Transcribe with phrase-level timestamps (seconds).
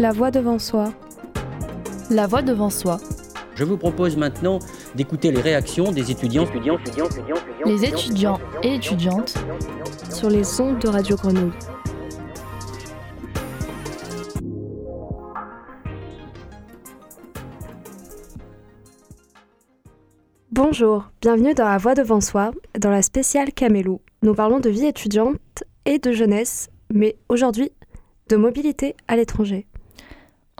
[0.00, 0.94] La voix devant soi.
[2.08, 2.96] La voix devant soi.
[3.54, 4.58] Je vous propose maintenant
[4.94, 7.36] d'écouter les réactions des étudiants, étudiants, étudiants, étudiants,
[7.66, 9.34] les étudiants et étudiantes
[10.10, 11.52] sur les ondes de Radio Grenouille.
[20.50, 24.00] Bonjour, bienvenue dans La Voix devant soi, dans la spéciale Camélou.
[24.22, 27.70] Nous parlons de vie étudiante et de jeunesse, mais aujourd'hui
[28.30, 29.66] de mobilité à l'étranger.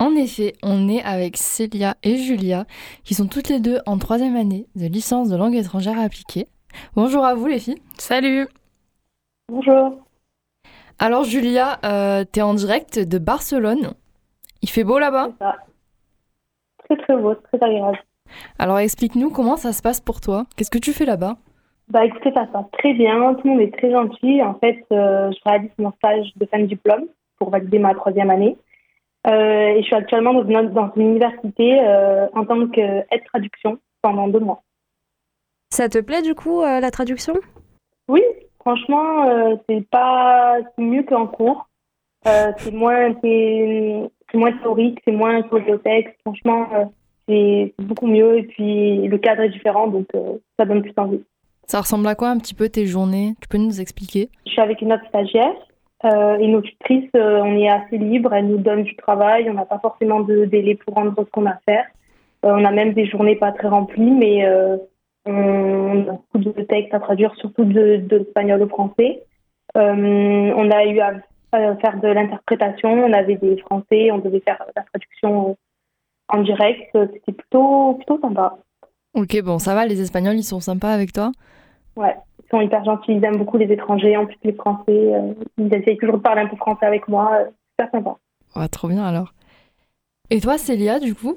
[0.01, 2.65] En effet, on est avec Célia et Julia,
[3.05, 6.47] qui sont toutes les deux en troisième année de licence de langue étrangère appliquée.
[6.97, 7.83] Bonjour à vous les filles.
[7.99, 8.49] Salut.
[9.51, 9.99] Bonjour.
[10.99, 13.93] Alors Julia, euh, tu es en direct de Barcelone.
[14.63, 15.29] Il fait beau là-bas?
[16.85, 17.99] Très très beau, très agréable.
[18.59, 20.47] Alors explique-nous comment ça se passe pour toi.
[20.57, 21.37] Qu'est-ce que tu fais là-bas?
[21.89, 23.35] Bah écoutez, ça se passe très bien.
[23.35, 24.43] Tout le monde est très gentil.
[24.43, 27.05] En fait, euh, je réalise mon stage de fin de diplôme
[27.39, 28.57] pour valider ma troisième année.
[29.27, 33.79] Euh, et je suis actuellement dans une, dans une université euh, en tant qu'aide traduction
[34.03, 34.63] pendant deux mois.
[35.71, 37.35] Ça te plaît du coup la traduction?
[38.09, 38.23] Oui,
[38.59, 41.69] franchement, c'est pas mieux qu'en cours.
[42.25, 46.17] c'est moins c'est moins théorique, c'est moins sur le texte.
[46.23, 46.91] Franchement,
[47.31, 51.23] c'est beaucoup mieux et puis le cadre est différent, donc euh, ça donne plus envie.
[51.67, 53.35] Ça ressemble à quoi un petit peu tes journées?
[53.41, 54.29] Tu peux nous expliquer?
[54.47, 55.55] Je suis avec une autre stagiaire
[56.05, 59.55] euh, et nos tutrices, euh, on est assez libre, elles nous donnent du travail, on
[59.55, 61.87] n'a pas forcément de délai pour rendre ce qu'on a à faire.
[62.43, 64.49] on a même des journées pas très remplies, mais
[65.27, 69.23] on a beaucoup de textes à traduire, surtout de, de l'espagnol au français.
[69.75, 71.13] on a eu à
[71.53, 75.57] faire de l'interprétation, on avait des français, on devait faire la traduction
[76.33, 76.95] en direct.
[76.95, 78.59] Euh, c'était plutôt, plutôt sympa.
[79.15, 81.33] Ok, bon, ça va, les Espagnols, ils sont sympas avec toi?
[81.97, 82.15] Ouais,
[82.51, 84.85] sont hyper gentils, ils aiment beaucoup les étrangers, en plus les Français.
[84.89, 88.17] Euh, ils essayent toujours de parler un peu français avec moi, euh, super sympa.
[88.57, 89.33] Ouais, trop bien alors.
[90.31, 91.37] Et toi, Célia, du coup,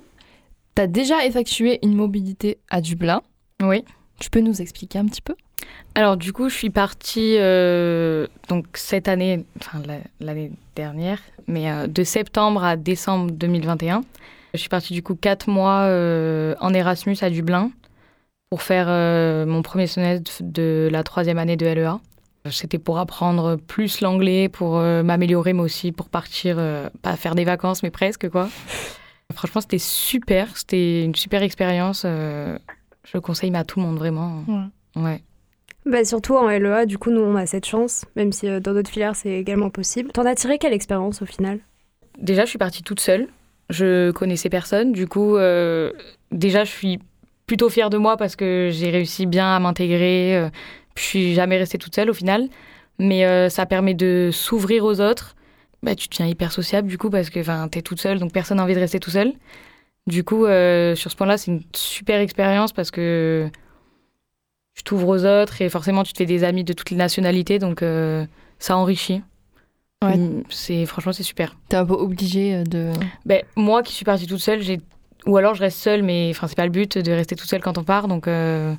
[0.76, 3.22] t'as déjà effectué une mobilité à Dublin?
[3.62, 3.84] Oui.
[4.20, 5.36] Tu peux nous expliquer un petit peu?
[5.96, 7.38] Alors du coup, je suis partie
[8.50, 9.82] donc cette année, enfin
[10.20, 14.04] l'année dernière, mais de septembre à décembre 2021.
[14.54, 17.72] Je suis partie du coup quatre mois euh, en Erasmus à Dublin
[18.54, 22.00] pour faire euh, mon premier semestre de la troisième année de LEA.
[22.52, 26.62] C'était pour apprendre plus l'anglais, pour euh, m'améliorer, mais aussi pour partir,
[27.02, 28.50] pas faire des vacances, mais presque quoi.
[29.34, 32.04] Franchement, c'était super, c'était une super expérience.
[32.04, 32.58] je
[33.16, 34.44] le conseille à tout le monde, vraiment.
[34.96, 35.24] Ouais.
[35.88, 38.92] Bah surtout en LEA, du coup, nous, on a cette chance, même si dans d'autres
[38.92, 40.12] filières, c'est également possible.
[40.12, 41.58] T'en as tiré quelle expérience au final?
[42.20, 43.30] Déjà, je suis partie toute seule.
[43.72, 44.92] Je connaissais personne.
[44.92, 45.92] Du coup, euh,
[46.32, 47.00] déjà, je suis
[47.48, 50.38] plutôt fière de moi parce que j'ai réussi bien à m'intégrer.
[50.38, 50.50] Euh,
[50.96, 52.48] je suis jamais restée toute seule au final.
[53.00, 55.36] Mais euh, ça permet de s'ouvrir aux autres.
[55.82, 58.58] Bah, tu deviens hyper sociable du coup parce que tu es toute seule, donc personne
[58.58, 59.34] n'a envie de rester tout seul.
[60.08, 63.50] Du coup, sur ce point-là, c'est une super expérience parce que
[64.76, 67.60] tu t'ouvres aux autres et forcément, tu te fais des amis de toutes les nationalités,
[67.60, 67.84] donc
[68.60, 69.22] ça enrichit.
[70.12, 71.56] Mm, c'est franchement c'est super.
[71.70, 72.92] T'es un peu obligée euh, de.
[73.26, 74.80] Ben, moi qui suis partie toute seule, j'ai
[75.26, 77.62] ou alors je reste seule, mais enfin c'est pas le but de rester toute seule
[77.62, 78.74] quand on part, donc euh...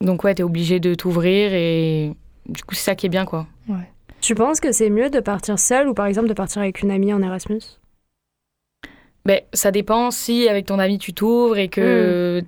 [0.00, 2.12] donc ouais t'es obligée de t'ouvrir et
[2.48, 3.46] du coup c'est ça qui est bien quoi.
[3.68, 3.90] Ouais.
[4.20, 6.90] Tu penses que c'est mieux de partir seule ou par exemple de partir avec une
[6.90, 7.60] amie en Erasmus?
[9.24, 10.10] Ben ça dépend.
[10.10, 12.46] Si avec ton ami tu t'ouvres et que mm.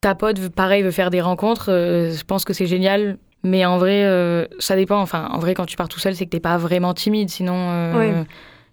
[0.00, 3.78] ta pote pareil veut faire des rencontres, euh, je pense que c'est génial mais en
[3.78, 5.00] vrai, euh, ça dépend.
[5.00, 7.30] Enfin, en vrai, quand tu pars tout seul, c'est que t'es pas vraiment timide.
[7.30, 8.24] Sinon, euh,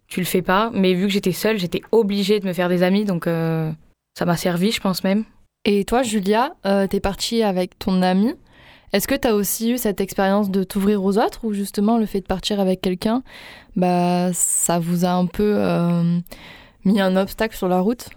[0.07, 0.72] tu le fais pas.
[0.73, 3.06] Mais vu que j'étais seule, j'étais obligée de me faire des amis.
[3.06, 3.72] Donc, euh,
[4.18, 5.23] ça m'a servi, je pense même.
[5.66, 6.53] Et toi, Julia,
[6.90, 8.34] t'es partie avec ton ami.
[8.94, 12.06] Est-ce que tu as aussi eu cette expérience de t'ouvrir aux autres ou justement le
[12.06, 13.22] fait de partir avec quelqu'un,
[13.75, 15.59] bah, ça vous a un peu
[16.85, 18.07] mis un obstacle sur la route?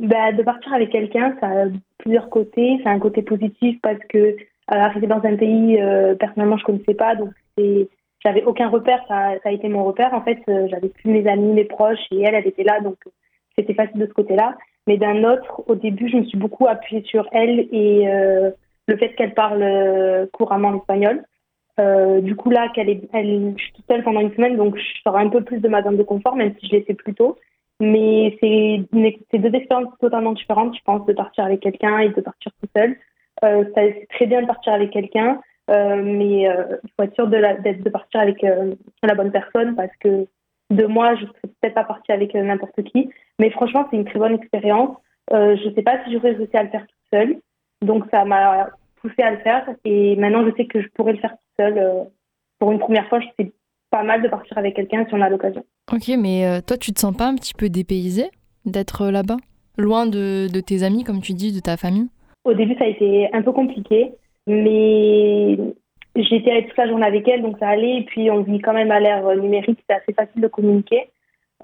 [0.00, 1.66] Bah, De partir avec quelqu'un, ça a
[1.98, 2.80] plusieurs côtés.
[2.82, 4.36] C'est un côté positif parce que
[4.68, 7.30] arriver dans un pays, euh, personnellement, je connaissais pas, donc
[8.24, 9.00] j'avais aucun repère.
[9.08, 10.14] Ça, ça, a été mon repère.
[10.14, 12.96] En fait, euh, j'avais plus mes amis, mes proches, et elle, elle était là, donc
[13.56, 14.56] c'était facile de ce côté-là.
[14.86, 18.50] Mais d'un autre, au début, je me suis beaucoup appuyée sur elle et euh,
[18.86, 19.62] le fait qu'elle parle
[20.32, 21.24] couramment l'espagnol.
[22.22, 25.02] du coup, là, qu'elle est, elle, je suis toute seule pendant une semaine, donc je
[25.02, 27.14] sors un peu plus de ma zone de confort, même si je l'ai fait plus
[27.14, 27.36] tôt.
[27.80, 32.50] Mais c'est deux expériences totalement différentes, je pense, de partir avec quelqu'un et de partir
[32.60, 32.96] tout seul.
[33.44, 35.38] Euh, c'est très bien de partir avec quelqu'un, euh,
[35.68, 39.94] mais euh, il faut être sûr de, la, de partir avec la bonne personne parce
[40.00, 40.26] que
[40.70, 43.10] de moi, je ne serais peut-être pas partie avec n'importe qui.
[43.38, 44.96] Mais franchement, c'est une très bonne expérience.
[45.30, 47.36] je ne sais pas si j'aurais réussi à le faire toute seule.
[47.82, 48.68] Donc, ça m'a
[49.00, 49.66] poussé à le faire.
[49.84, 52.08] Et maintenant, je sais que je pourrais le faire toute seule.
[52.58, 53.52] pour une première fois, c'est
[53.90, 55.64] pas mal de partir avec quelqu'un si on a l'occasion.
[55.92, 58.30] Ok, mais euh, toi, tu te sens pas un petit peu dépaysé
[58.64, 59.36] d'être là-bas?
[59.76, 62.08] Loin de, de, tes amis, comme tu dis, de ta famille?
[62.44, 64.12] Au début, ça a été un peu compliqué,
[64.48, 65.56] mais
[66.16, 67.98] j'étais toute la journée avec elle, donc ça allait.
[67.98, 71.10] Et puis, on vit quand même à l'ère numérique, c'est assez facile de communiquer.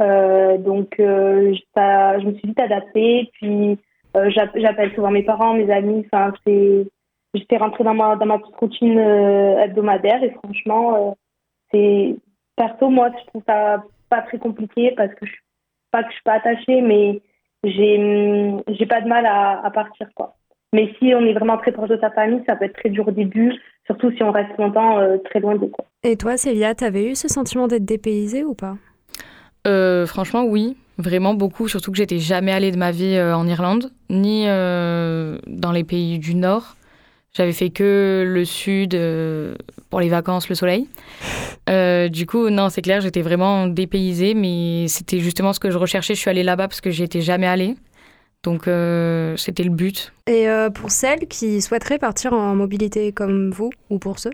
[0.00, 3.30] Euh, donc, euh, ça, je me suis vite adaptée.
[3.34, 3.78] Puis,
[4.16, 6.06] euh, j'appelle souvent mes parents, mes amis.
[6.06, 6.86] Enfin, c'est,
[7.34, 11.16] j'étais rentrée dans ma, dans ma petite routine hebdomadaire et franchement,
[11.72, 12.16] c'est
[12.56, 15.40] perso, moi, je trouve ça pas très compliqué parce que je suis
[15.90, 17.20] pas que je suis pas attachée, mais
[17.64, 20.36] j'ai j'ai pas de mal à, à, partir quoi.
[20.74, 23.06] Mais si on est vraiment très proche de sa famille, ça peut être très dur
[23.06, 23.52] au début,
[23.86, 25.84] surtout si on reste longtemps très loin de quoi.
[26.02, 28.74] Et toi, Célia, t'avais eu ce sentiment d'être dépaysée ou pas?
[29.66, 31.68] Euh, franchement, oui, vraiment beaucoup.
[31.68, 35.84] Surtout que j'étais jamais allée de ma vie euh, en Irlande, ni euh, dans les
[35.84, 36.76] pays du Nord.
[37.36, 38.96] J'avais fait que le Sud
[39.90, 40.86] pour les vacances, le soleil.
[42.10, 46.14] du coup, non, c'est clair, j'étais vraiment dépaysée, mais c'était justement ce que je recherchais.
[46.14, 47.74] Je suis allée là-bas parce que j'y étais jamais allée.
[48.44, 48.64] Donc,
[49.36, 50.12] c'était le but.
[50.28, 54.32] Et pour celles qui souhaiteraient partir en mobilité comme vous, ou pour ceux,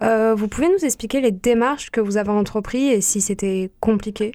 [0.00, 4.32] vous pouvez nous expliquer les démarches que vous avez entreprises et si c'était compliqué?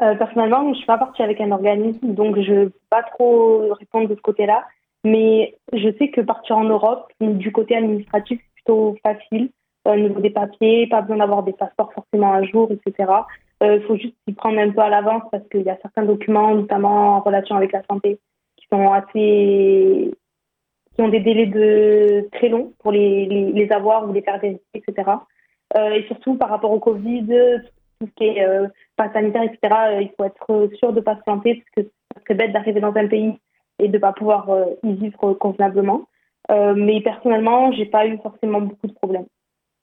[0.00, 3.02] Euh, personnellement, je ne suis pas partie avec un organisme, donc je ne peux pas
[3.02, 4.64] trop répondre de ce côté-là.
[5.04, 9.50] Mais je sais que partir en Europe, du côté administratif, c'est plutôt facile.
[9.86, 13.10] Euh, au niveau des papiers, pas besoin d'avoir des passeports forcément à jour, etc.
[13.60, 16.04] Il euh, faut juste s'y prendre un peu à l'avance parce qu'il y a certains
[16.04, 18.20] documents, notamment en relation avec la santé,
[18.56, 20.12] qui sont assez
[20.98, 25.10] qui ont des délais de très longs pour les, avoir ou les faire vérifier, etc.
[25.76, 27.26] Euh, et surtout par rapport au Covid,
[28.00, 28.66] tout ce qui est euh,
[28.96, 31.92] pas sanitaire, etc., euh, il faut être sûr de ne pas se planter parce que
[32.14, 33.38] ça serait bête d'arriver dans un pays
[33.78, 34.50] et de ne pas pouvoir
[34.82, 36.08] y vivre convenablement.
[36.48, 39.26] mais personnellement, j'ai pas eu forcément beaucoup de problèmes.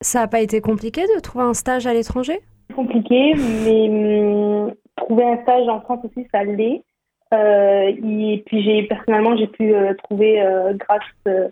[0.02, 2.42] Ça n'a pas été compliqué de trouver un stage à l'étranger?
[2.74, 6.84] Compliqué, mais hum, trouver un stage en France aussi, ça l'est.
[7.32, 9.74] et puis j'ai personnellement, j'ai pu
[10.04, 10.42] trouver
[10.76, 11.48] grâce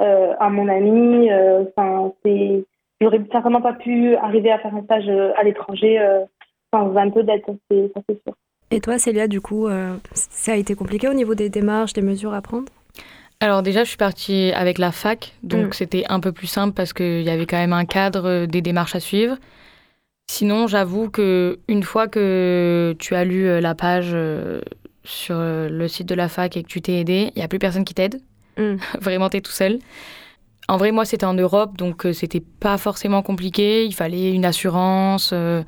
[0.00, 1.30] à mon ami.
[1.76, 2.64] Enfin, c'est
[3.00, 6.20] j'aurais certainement pas pu arriver à faire un stage euh, à l'étranger euh,
[6.72, 8.34] sans un peu d'aide, ça c'est sûr.
[8.70, 12.02] Et toi, Célia, du coup, euh, ça a été compliqué au niveau des démarches, des
[12.02, 12.70] mesures à prendre?
[13.40, 15.72] Alors déjà, je suis partie avec la fac, donc mm.
[15.72, 18.96] c'était un peu plus simple parce qu'il y avait quand même un cadre des démarches
[18.96, 19.36] à suivre.
[20.28, 24.14] Sinon, j'avoue que une fois que tu as lu la page
[25.04, 27.58] sur le site de la fac et que tu t'es aidé, il n'y a plus
[27.58, 28.20] personne qui t'aide.
[28.58, 28.76] Mm.
[29.00, 29.78] Vraiment, tu es tout seul.
[30.68, 33.86] En vrai, moi, c'était en Europe, donc euh, c'était pas forcément compliqué.
[33.86, 35.62] Il fallait une assurance, euh,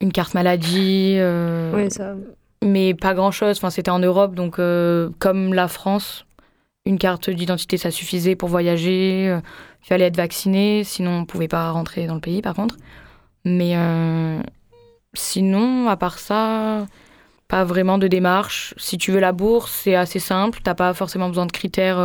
[0.00, 1.14] une carte maladie.
[1.18, 2.14] Euh, oui, ça.
[2.62, 3.56] Mais pas grand-chose.
[3.58, 4.56] Enfin, c'était en Europe, donc
[5.18, 6.26] comme la France,
[6.84, 9.26] une carte d'identité, ça suffisait pour voyager.
[9.26, 12.76] il fallait être vacciné, sinon on pouvait pas rentrer dans le pays, par contre.
[13.44, 13.74] Mais
[15.14, 16.86] sinon, à part ça,
[17.48, 18.74] pas vraiment de démarche.
[18.76, 20.60] Si tu veux la bourse, c'est assez simple.
[20.62, 21.98] T'as pas forcément besoin de critères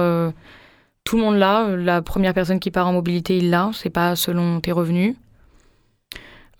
[1.05, 1.69] tout le monde l'a.
[1.77, 3.71] La première personne qui part en mobilité, il l'a.
[3.73, 5.15] C'est pas selon tes revenus.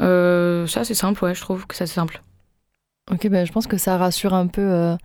[0.02, 2.22] Euh, ça, c'est simple, ouais, je trouve que ça, c'est simple.
[3.12, 4.96] Ok, ben, je pense que ça rassure un peu euh,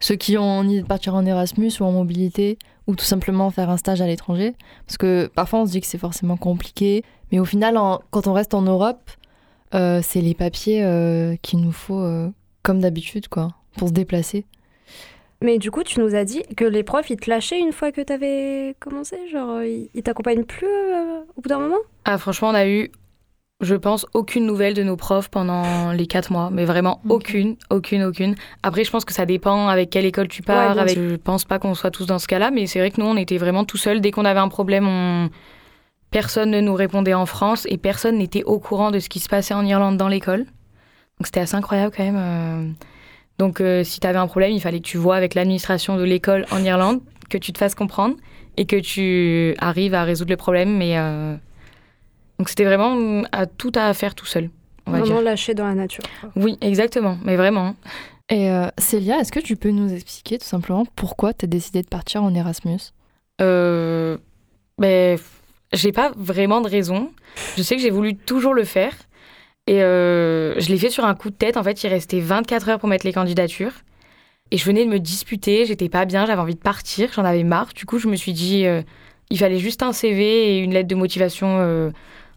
[0.00, 2.58] ceux qui ont envie de partir en Erasmus ou en mobilité
[2.90, 4.54] ou tout simplement faire un stage à l'étranger.
[4.86, 7.04] Parce que parfois, on se dit que c'est forcément compliqué.
[7.32, 7.78] Mais au final,
[8.10, 9.10] quand on reste en Europe,
[9.74, 10.84] euh, c'est les papiers
[11.42, 12.04] qu'il nous faut
[12.62, 14.44] comme d'habitude, quoi, pour se déplacer.
[15.42, 17.92] Mais du coup, tu nous as dit que les profs, ils te lâchaient une fois
[17.92, 21.78] que tu avais commencé Genre, ils t'accompagnent plus euh, au bout d'un moment?
[22.04, 22.90] Ah, franchement, on a eu,
[23.60, 26.50] je pense, aucune nouvelle de nos profs pendant les quatre mois.
[26.50, 28.34] Mais vraiment, aucune, aucune, aucune.
[28.62, 30.78] Après, je pense que ça dépend avec quelle école tu pars.
[30.78, 30.96] avec...
[30.96, 33.16] Je pense pas qu'on soit tous dans ce cas-là, mais c'est vrai que nous, on
[33.16, 34.00] était vraiment tout seuls.
[34.00, 35.28] Dès qu'on avait un problème, on...
[36.10, 39.28] personne ne nous répondait en France et personne n'était au courant de ce qui se
[39.28, 40.46] passait en Irlande dans l'école.
[41.18, 42.16] Donc c'était assez incroyable quand même.
[42.18, 42.70] Euh.
[43.36, 46.02] Donc, euh, si tu avais un problème, il fallait que tu vois avec l'administration de
[46.02, 48.16] l'école en Irlande, que tu te fasses comprendre
[48.56, 50.76] et que tu arrives à résoudre le problème.
[50.76, 51.36] Mais euh,
[52.40, 54.48] donc, c'était vraiment à tout à faire tout seul.
[54.86, 56.02] On vraiment lâché dans la nature.
[56.36, 57.76] Oui, exactement, mais vraiment.
[58.30, 61.82] Et euh, Célia, est-ce que tu peux nous expliquer tout simplement pourquoi tu as décidé
[61.82, 62.78] de partir en Erasmus?
[63.42, 64.16] Euh,
[64.78, 65.18] ben,
[65.74, 67.12] J'ai pas vraiment de raison.
[67.58, 68.94] Je sais que j'ai voulu toujours le faire.
[69.66, 71.58] Et euh, je l'ai fait sur un coup de tête.
[71.58, 73.74] En fait, il restait 24 heures pour mettre les candidatures.
[74.50, 77.44] Et je venais de me disputer, j'étais pas bien, j'avais envie de partir, j'en avais
[77.44, 77.74] marre.
[77.74, 78.80] Du coup, je me suis dit, euh,
[79.30, 81.90] il fallait juste un CV et une lettre de motivation euh,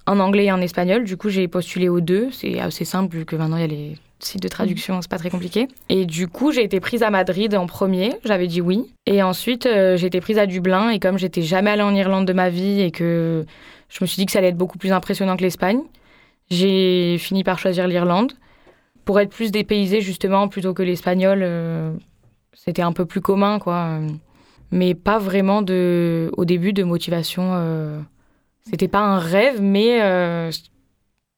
[0.06, 1.04] en anglais et en espagnol.
[1.04, 2.30] Du coup, j'ai postulé aux deux.
[2.32, 5.18] C'est assez simple, vu que maintenant il y a les sites de traduction, c'est pas
[5.18, 5.68] très compliqué.
[5.90, 8.94] Et du coup, j'ai été prise à Madrid en premier, j'avais dit oui.
[9.06, 10.90] Et ensuite, j'ai été prise à Dublin.
[10.92, 13.46] Et comme j'étais jamais allée en Irlande de ma vie et que
[13.90, 15.82] je me suis dit que ça allait être beaucoup plus impressionnant que l'Espagne,
[16.50, 18.34] j'ai fini par choisir l'Irlande
[19.06, 21.40] pour être plus dépaysée justement plutôt que l'espagnol.
[21.44, 21.94] euh,
[22.54, 24.00] c'était un peu plus commun quoi,
[24.72, 27.52] mais pas vraiment de au début de motivation.
[27.56, 28.00] euh,
[28.70, 30.52] c'était pas un rêve, mais euh,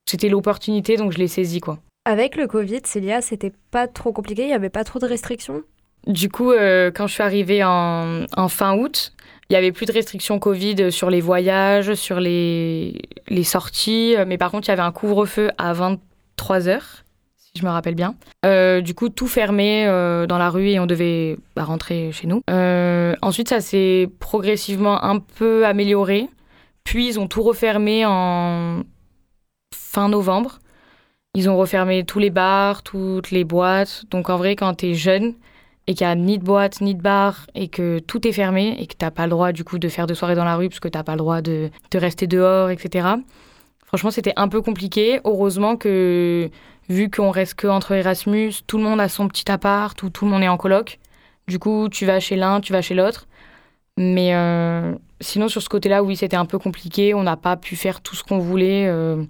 [0.06, 1.80] c'était l'opportunité donc je l'ai saisi quoi.
[2.06, 5.64] Avec le Covid, Célia, c'était pas trop compliqué, il y avait pas trop de restrictions?
[6.06, 9.14] Du coup, euh, quand je suis arrivée en, en fin août,
[9.50, 14.26] il y avait plus de restrictions Covid sur les voyages, sur les, les sorties, euh,
[14.28, 17.04] mais par contre, il y avait un couvre-feu à 23 heures,
[17.38, 18.16] si je me rappelle bien.
[18.46, 22.28] Euh, du coup, tout fermé euh, dans la rue et on devait bah, rentrer chez
[22.28, 22.42] nous.
[22.50, 26.28] Euh, ensuite, ça s'est progressivement un peu amélioré.
[26.86, 28.84] Puis, ils ont tout refermé en
[29.74, 30.60] fin novembre.
[31.34, 34.06] Ils ont refermé tous les bars, toutes les boîtes.
[34.10, 35.34] Donc, en vrai, quand t'es jeune,
[35.88, 38.78] et qu'il n'y a ni de boîte, ni de bar, et que tout est fermé,
[38.80, 40.70] et que t'as pas le droit, du coup, de faire de soirée dans la rue,
[40.70, 43.08] parce que t'as pas le droit de, de rester dehors, etc.
[43.86, 45.20] Franchement, c'était un peu compliqué.
[45.26, 46.50] Heureusement que,
[46.90, 50.26] vu qu'on reste que entre Erasmus, tout le monde a son petit appart, ou tout
[50.26, 51.00] le monde est en coloc.
[51.48, 53.28] Du coup, tu vas chez l'un, tu vas chez l'autre.
[53.98, 57.14] Mais euh, sinon, sur ce côté-là, oui, c'était un peu compliqué.
[57.14, 59.24] On n'a pas pu faire tout ce qu'on voulait, euh,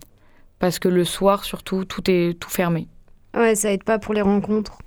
[0.59, 2.87] parce que le soir, surtout, tout est tout fermé.
[3.35, 4.77] Ouais, ça aide pas pour les rencontres.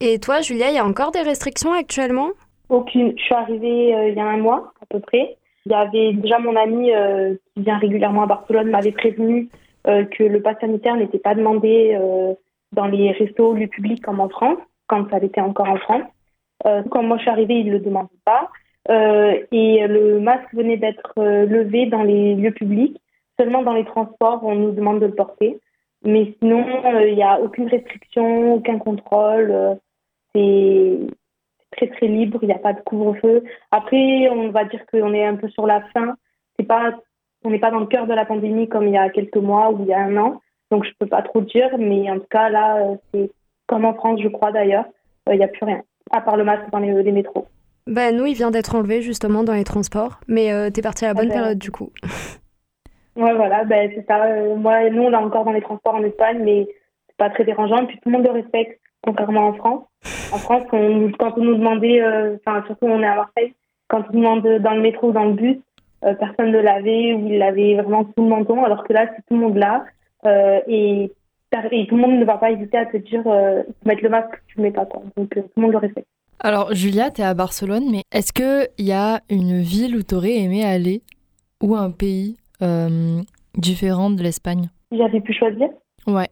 [0.00, 2.30] Et toi, Julia, il y a encore des restrictions actuellement?
[2.68, 3.14] Aucune.
[3.16, 5.36] Je suis arrivée euh, il y a un mois à peu près.
[5.66, 9.50] Il y avait déjà mon ami euh, qui vient régulièrement à Barcelone m'avait prévenu
[9.86, 12.34] euh, que le pass sanitaire n'était pas demandé euh,
[12.72, 16.04] dans les restos, lieux publics comme en France, quand ça l'était encore en France.
[16.66, 18.48] Euh, quand moi je suis arrivée, ils ne le demandaient pas.
[18.90, 23.00] Euh, et le masque venait d'être euh, levé dans les lieux publics.
[23.38, 25.60] Seulement dans les transports, on nous demande de le porter.
[26.04, 26.64] Mais sinon,
[27.00, 29.50] il n'y a aucune restriction, aucun contrôle.
[29.50, 29.74] euh,
[30.34, 30.98] c'est
[31.76, 33.44] très très libre, il n'y a pas de couvre-feu.
[33.70, 36.16] Après, on va dire qu'on est un peu sur la fin.
[36.58, 36.92] C'est pas,
[37.44, 39.70] on n'est pas dans le cœur de la pandémie comme il y a quelques mois
[39.70, 40.40] ou il y a un an.
[40.70, 43.30] Donc je peux pas trop dire, mais en tout cas là, euh, c'est
[43.66, 44.84] comme en France, je crois d'ailleurs,
[45.28, 47.46] euh, il n'y a plus rien, à part le masque dans les métros.
[47.88, 51.08] Bah nous, il vient d'être enlevé justement dans les transports, mais euh, t'es parti à
[51.08, 51.40] la bonne Ah ben.
[51.40, 51.90] période du coup.
[53.16, 54.26] Ouais, voilà, ben, c'est ça.
[54.26, 56.68] Euh, moi, nous, on est encore dans les transports en Espagne, mais
[57.08, 57.84] c'est pas très dérangeant.
[57.84, 59.82] Puis tout le monde le respecte, contrairement en France.
[60.32, 63.54] En France, on, quand on nous demandait, euh, enfin, surtout on est à Marseille,
[63.88, 65.56] quand on nous demande dans le métro ou dans le bus,
[66.04, 69.22] euh, personne ne l'avait ou il l'avait vraiment sous le menton, alors que là, c'est
[69.26, 69.84] tout le monde là.
[70.24, 71.10] Euh, et,
[71.72, 74.40] et tout le monde ne va pas hésiter à te dire, euh, mettre le masque,
[74.46, 75.02] tu le mets pas, quoi.
[75.16, 76.06] Donc euh, tout le monde le respecte.
[76.40, 80.14] Alors, Julia, tu es à Barcelone, mais est-ce qu'il y a une ville où tu
[80.14, 81.02] aurais aimé aller
[81.62, 83.20] ou un pays euh,
[83.56, 84.70] différent de l'Espagne?
[84.92, 85.68] J'avais pu choisir.
[86.06, 86.28] Ouais.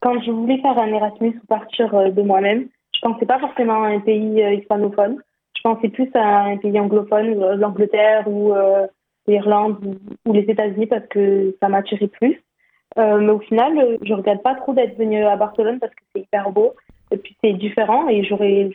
[0.00, 3.82] quand je voulais faire un Erasmus ou partir euh, de moi-même, je pensais pas forcément
[3.82, 5.20] à un pays euh, hispanophone.
[5.56, 8.86] Je pensais plus à un pays anglophone, l'Angleterre ou euh,
[9.26, 9.78] l'Irlande
[10.26, 12.42] ou, les États-Unis parce que ça m'attirait plus.
[12.98, 16.22] Euh, mais au final, je regrette pas trop d'être venue à Barcelone parce que c'est
[16.22, 16.74] hyper beau
[17.10, 18.70] et puis c'est différent et j'aurais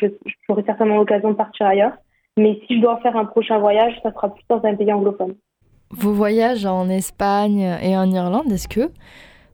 [0.66, 1.94] certainement l'occasion de partir ailleurs.
[2.38, 5.36] Mais si je dois faire un prochain voyage, ça sera plus dans un pays anglophone.
[5.92, 8.90] Vos voyages en Espagne et en Irlande, est-ce que.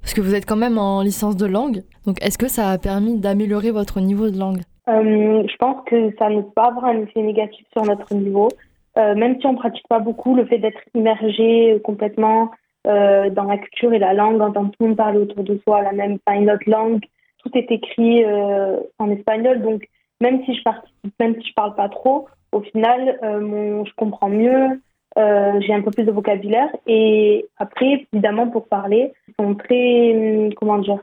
[0.01, 2.77] Parce que vous êtes quand même en licence de langue, donc est-ce que ça a
[2.79, 4.61] permis d'améliorer votre niveau de langue?
[4.87, 8.49] Euh, je pense que ça ne peut pas avoir un effet négatif sur notre niveau.
[8.97, 12.51] Euh, même si on pratique pas beaucoup, le fait d'être immergé euh, complètement
[12.87, 15.81] euh, dans la culture et la langue, entendre tout le monde parler autour de soi
[15.81, 17.01] la même, enfin, une autre langue,
[17.43, 19.61] tout est écrit euh, en espagnol.
[19.61, 19.87] Donc
[20.21, 23.93] même si je participe, même si je parle pas trop, au final, euh, mon, je
[23.95, 24.81] comprends mieux.
[25.17, 26.69] euh, j'ai un peu plus de vocabulaire.
[26.87, 30.99] Et après évidemment pour parler ils sont très hum, comment dire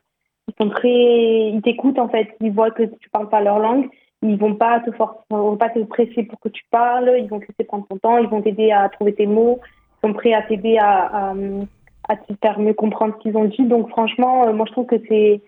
[0.48, 2.28] ils sont très ils t'écoutent en fait.
[2.40, 3.88] Ils voient que tu parles pas leur langue
[4.22, 7.14] ils vont pas te forcer ils vont pas te presser pour que tu parles.
[7.18, 8.18] Ils vont te laisser prendre ton temps.
[8.18, 9.60] Ils vont t'aider à trouver tes mots.
[10.02, 11.32] Ils sont prêts à t'aider à,
[12.08, 13.64] à, te faire mieux comprendre ce qu'ils ont dit.
[13.64, 15.40] Donc franchement moi je trouve que c'est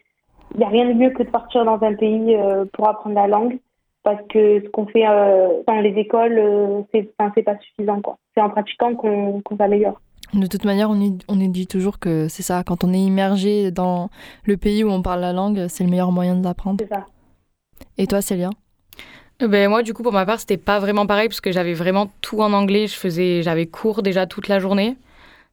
[0.55, 3.15] il y a rien de mieux que de partir dans un pays euh, pour apprendre
[3.15, 3.59] la langue
[4.03, 8.01] parce que ce qu'on fait euh, dans les écoles euh, c'est enfin, pas suffisant
[8.35, 10.01] c'est en pratiquant qu'on qu'on s'améliore
[10.35, 14.09] De toute manière, on, nous dit toujours que c'est ça, quand on est immergé dans
[14.45, 16.79] le pays où on parle la langue, c'est le meilleur moyen de l'apprendre.
[16.81, 17.05] c'est ça
[17.99, 18.51] Et toi, Célia?
[19.43, 21.75] Euh, Ben, moi, du coup, pour ma part, c'était pas vraiment pareil parce que j'avais
[21.75, 22.87] vraiment tout en anglais.
[22.87, 24.97] Je faisais, j'avais cours déjà toute la journée.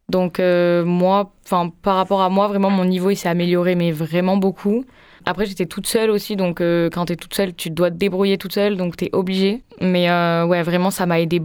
[0.09, 3.91] Donc, euh, moi, enfin, par rapport à moi, vraiment, mon niveau, il s'est amélioré, mais
[3.91, 4.85] vraiment beaucoup.
[5.25, 8.37] Après, j'étais toute seule aussi, donc euh, quand t'es toute seule, tu dois te débrouiller
[8.37, 9.63] toute seule, donc t'es obligée.
[9.81, 11.41] Mais euh, ouais, vraiment, ça m'a aidé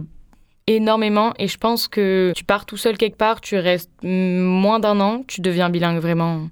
[0.67, 1.33] énormément.
[1.39, 5.23] Et je pense que tu pars tout seul quelque part, tu restes moins d'un an,
[5.27, 6.47] tu deviens bilingue, vraiment.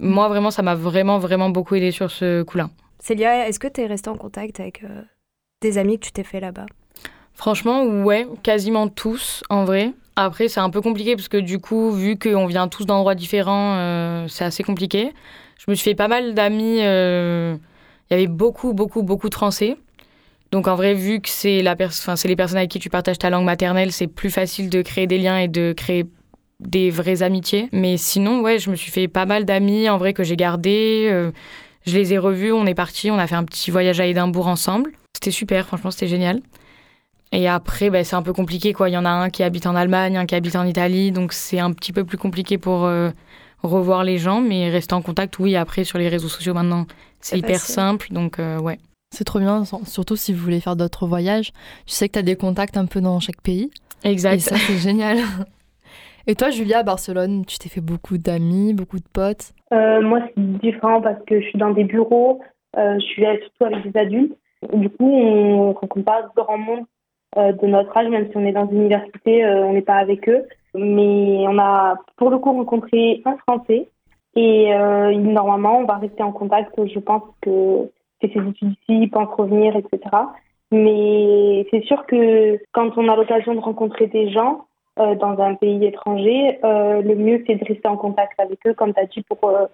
[0.00, 2.68] Moi, vraiment, ça m'a vraiment, vraiment beaucoup aidé sur ce coup-là.
[3.00, 5.02] Célia, est-ce que t'es restée en contact avec euh,
[5.62, 6.66] des amis que tu t'es fait là-bas?
[7.38, 9.92] Franchement, ouais, quasiment tous, en vrai.
[10.16, 13.76] Après, c'est un peu compliqué parce que du coup, vu qu'on vient tous d'endroits différents,
[13.76, 15.12] euh, c'est assez compliqué.
[15.64, 16.78] Je me suis fait pas mal d'amis.
[16.80, 17.54] euh,
[18.10, 19.76] Il y avait beaucoup, beaucoup, beaucoup de Français.
[20.50, 23.18] Donc en vrai, vu que c'est la pers- c'est les personnes avec qui tu partages
[23.18, 26.06] ta langue maternelle, c'est plus facile de créer des liens et de créer
[26.58, 27.68] des vraies amitiés.
[27.70, 31.06] Mais sinon, ouais, je me suis fait pas mal d'amis en vrai que j'ai gardés.
[31.08, 31.30] euh,
[31.86, 34.48] je les ai revus, on est partis, on a fait un petit voyage à Édimbourg
[34.48, 34.90] ensemble.
[35.14, 36.40] C'était super, franchement, c'était génial.
[37.32, 38.88] Et après, ben, c'est un peu compliqué, quoi.
[38.88, 41.32] Il y en a un qui habite en Allemagne, un qui habite en Italie, donc
[41.32, 43.10] c'est un petit peu plus compliqué pour euh,
[43.62, 46.86] revoir les gens, mais rester en contact, oui, après, sur les réseaux sociaux maintenant,
[47.20, 47.74] c'est hyper facile.
[47.74, 48.78] simple, donc euh, ouais.
[49.10, 51.52] C'est trop bien, surtout si vous voulez faire d'autres voyages.
[51.86, 53.70] Tu sais que tu as des contacts un peu dans chaque pays.
[54.04, 54.40] Et Exact.
[54.40, 55.18] ça, c'est génial.
[56.26, 59.52] Et toi, Julia, à Barcelone, tu t'es fait beaucoup d'amis, beaucoup de potes?
[59.72, 62.40] Euh, moi, c'est différent parce que je suis dans des bureaux,
[62.76, 64.36] euh, je suis là surtout avec des adultes.
[64.74, 66.84] Du coup, on rencontre pas grand monde
[67.36, 70.28] de notre âge, même si on est dans une université, euh, on n'est pas avec
[70.28, 70.44] eux.
[70.74, 73.88] Mais on a pour le coup rencontré un Français
[74.36, 76.72] et euh, normalement, on va rester en contact.
[76.76, 80.00] Je pense que fait ses études ici, il pense revenir, etc.
[80.70, 84.66] Mais c'est sûr que quand on a l'occasion de rencontrer des gens
[84.98, 88.74] euh, dans un pays étranger, euh, le mieux c'est de rester en contact avec eux,
[88.74, 89.66] comme tu as dit, pour euh,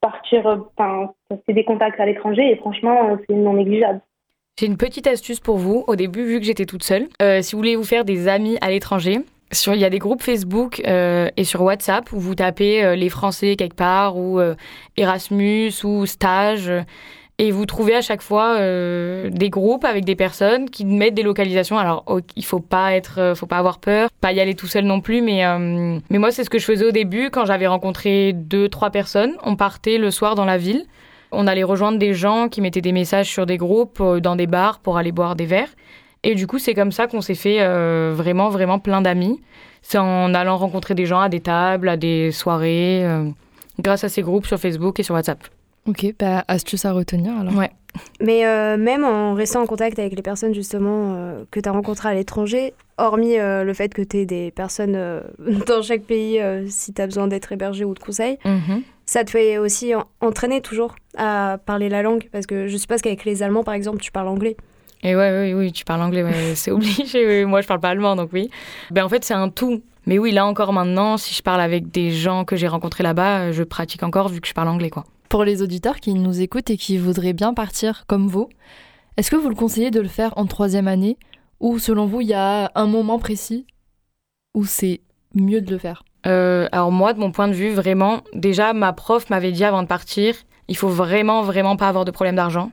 [0.00, 1.12] partir, euh, enfin,
[1.46, 4.00] c'est des contacts à l'étranger et franchement, euh, c'est non négligeable.
[4.56, 5.82] J'ai une petite astuce pour vous.
[5.88, 8.56] Au début, vu que j'étais toute seule, euh, si vous voulez vous faire des amis
[8.60, 9.18] à l'étranger,
[9.66, 13.08] il y a des groupes Facebook euh, et sur WhatsApp où vous tapez euh, les
[13.08, 14.40] Français quelque part ou
[14.96, 16.70] Erasmus ou stage
[17.38, 21.76] et vous trouvez à chaque fois des groupes avec des personnes qui mettent des localisations.
[21.76, 22.04] Alors
[22.36, 25.20] il faut pas être, faut pas avoir peur, pas y aller tout seul non plus.
[25.20, 25.42] Mais
[26.10, 29.34] mais moi c'est ce que je faisais au début quand j'avais rencontré deux trois personnes.
[29.42, 30.86] On partait le soir dans la ville.
[31.32, 34.46] On allait rejoindre des gens qui mettaient des messages sur des groupes, euh, dans des
[34.46, 35.70] bars pour aller boire des verres.
[36.22, 39.40] Et du coup, c'est comme ça qu'on s'est fait euh, vraiment, vraiment plein d'amis.
[39.82, 43.28] C'est en allant rencontrer des gens à des tables, à des soirées, euh,
[43.78, 45.38] grâce à ces groupes sur Facebook et sur WhatsApp.
[45.86, 47.54] Ok, bah, astuce à retenir alors.
[47.54, 47.70] Ouais.
[48.20, 51.72] Mais euh, même en restant en contact avec les personnes justement euh, que tu as
[51.72, 55.20] rencontrées à l'étranger, hormis euh, le fait que tu aies des personnes euh,
[55.66, 58.38] dans chaque pays euh, si tu as besoin d'être hébergé ou de conseils,
[59.14, 63.00] ça te fait aussi en- entraîner toujours à parler la langue parce que je suppose
[63.00, 64.56] qu'avec les Allemands par exemple tu parles anglais.
[65.04, 67.26] Et ouais, oui, oui, tu parles anglais, ouais, c'est obligé.
[67.26, 67.44] oui.
[67.44, 68.48] Moi, je parle pas allemand, donc oui.
[68.90, 69.82] Ben, en fait, c'est un tout.
[70.06, 73.52] Mais oui, là encore maintenant, si je parle avec des gens que j'ai rencontrés là-bas,
[73.52, 75.04] je pratique encore vu que je parle anglais, quoi.
[75.28, 78.48] Pour les auditeurs qui nous écoutent et qui voudraient bien partir comme vous,
[79.18, 81.18] est-ce que vous le conseillez de le faire en troisième année
[81.60, 83.66] ou selon vous il y a un moment précis
[84.54, 85.02] où c'est
[85.34, 86.02] mieux de le faire?
[86.26, 89.82] Euh, alors moi, de mon point de vue, vraiment, déjà, ma prof m'avait dit avant
[89.82, 90.34] de partir,
[90.68, 92.70] il faut vraiment, vraiment pas avoir de problème d'argent.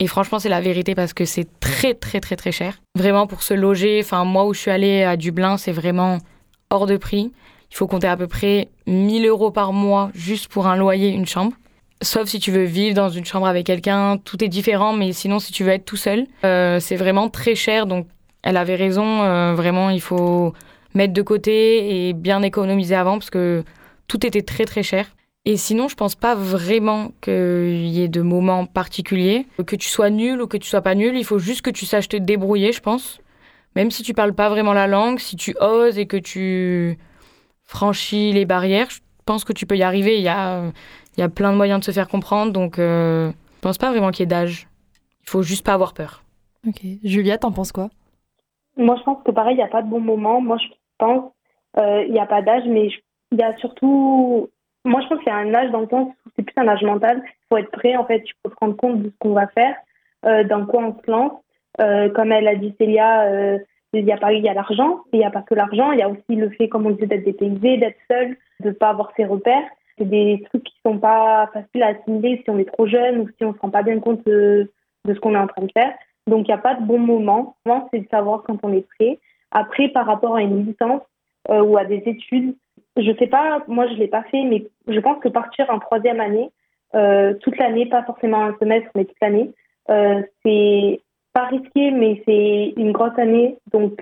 [0.00, 2.80] Et franchement, c'est la vérité parce que c'est très, très, très, très cher.
[2.96, 6.18] Vraiment, pour se loger, enfin, moi où je suis allée à Dublin, c'est vraiment
[6.70, 7.32] hors de prix.
[7.70, 11.26] Il faut compter à peu près 1000 euros par mois juste pour un loyer, une
[11.26, 11.52] chambre.
[12.02, 15.38] Sauf si tu veux vivre dans une chambre avec quelqu'un, tout est différent, mais sinon,
[15.38, 17.86] si tu veux être tout seul, euh, c'est vraiment très cher.
[17.86, 18.06] Donc,
[18.42, 20.54] elle avait raison, euh, vraiment, il faut
[20.94, 23.64] mettre de côté et bien économiser avant parce que
[24.08, 25.06] tout était très très cher.
[25.46, 29.46] Et sinon, je pense pas vraiment qu'il y ait de moments particuliers.
[29.66, 31.86] Que tu sois nul ou que tu sois pas nul, il faut juste que tu
[31.86, 33.20] saches te débrouiller, je pense.
[33.74, 36.98] Même si tu parles pas vraiment la langue, si tu oses et que tu
[37.64, 40.18] franchis les barrières, je pense que tu peux y arriver.
[40.18, 40.64] Il y a,
[41.16, 43.90] il y a plein de moyens de se faire comprendre, donc euh, je pense pas
[43.90, 44.68] vraiment qu'il y ait d'âge.
[45.22, 46.22] Il faut juste pas avoir peur.
[46.66, 46.82] Ok.
[47.02, 47.88] Julia, t'en penses quoi?
[48.76, 50.40] Moi, je pense que pareil, il n'y a pas de bon moment.
[50.40, 50.68] Moi, je
[51.00, 51.32] pense
[51.78, 52.88] euh, il n'y a pas d'âge, mais
[53.32, 54.48] il y a surtout.
[54.84, 56.68] Moi, je pense qu'il y a un âge dans le sens où c'est plus un
[56.68, 57.22] âge mental.
[57.24, 58.22] Il faut être prêt, en fait.
[58.24, 59.76] Il faut se rendre compte de ce qu'on va faire,
[60.26, 61.32] euh, dans quoi on se lance.
[61.80, 63.58] Euh, comme elle a dit Célia,
[63.92, 65.92] il y a pas, il y a l'argent, il n'y a pas que l'argent.
[65.92, 68.72] Il y a aussi le fait, comme on disait, d'être dépaysé, d'être seul, de ne
[68.72, 69.68] pas avoir ses repères.
[69.98, 73.28] C'est des trucs qui sont pas faciles à assimiler si on est trop jeune ou
[73.36, 74.70] si on se rend pas bien compte de,
[75.06, 75.92] ce qu'on est en train de faire.
[76.26, 77.56] Donc, il n'y a pas de bon moment.
[77.64, 79.18] Vraiment, c'est de savoir quand on est prêt.
[79.50, 81.02] Après, par rapport à une licence
[81.48, 82.54] euh, ou à des études,
[82.96, 86.20] je sais pas, moi je l'ai pas fait, mais je pense que partir en troisième
[86.20, 86.50] année,
[86.94, 89.52] euh, toute l'année, pas forcément un semestre, mais toute l'année,
[89.90, 91.00] euh, c'est
[91.32, 93.56] pas risqué, mais c'est une grosse année.
[93.72, 94.00] Donc,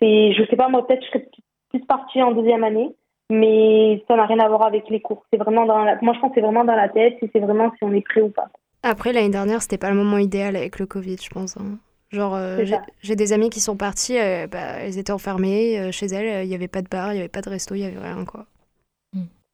[0.00, 1.28] c'est, je sais pas, moi peut-être je serais
[1.70, 2.94] plus partie en deuxième année,
[3.30, 5.24] mais ça n'a rien à voir avec les cours.
[5.32, 7.84] Vraiment dans moi je pense que c'est vraiment dans la tête et c'est vraiment si
[7.84, 8.48] on est prêt ou pas.
[8.82, 11.56] Après l'année dernière c'était pas le moment idéal avec le Covid je pense.
[11.56, 11.78] hein.
[12.10, 12.64] Genre euh,
[13.02, 16.42] j'ai des amis qui sont partis, euh, bah, elles étaient enfermées euh, chez elles, euh,
[16.42, 17.98] il y avait pas de bar, il y avait pas de resto, il y avait
[17.98, 18.46] rien quoi.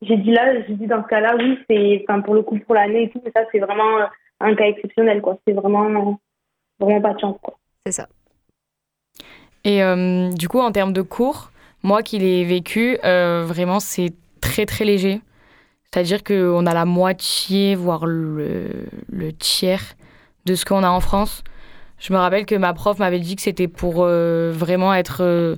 [0.03, 2.75] J'ai dit là, j'ai dit dans ce cas-là, oui, c'est, enfin pour le coup pour
[2.75, 4.07] l'année et tout, mais ça c'est vraiment
[4.41, 5.39] un cas exceptionnel quoi.
[5.47, 6.19] C'est vraiment,
[6.79, 7.59] vraiment pas de chance quoi.
[7.87, 8.09] C'est ça.
[9.65, 11.51] Et euh, du coup, en termes de cours,
[11.83, 15.21] Moi qui l'ai vécu, euh, vraiment, c'est très très léger.
[15.85, 19.95] C'est-à-dire qu'on a la moitié, voire le, le tiers
[20.47, 21.45] de ce qu'on a en France.
[22.05, 25.57] Je me rappelle que ma prof m'avait dit que c'était pour euh, vraiment être euh,